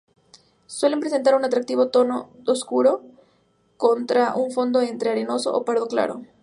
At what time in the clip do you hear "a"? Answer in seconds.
5.55-5.63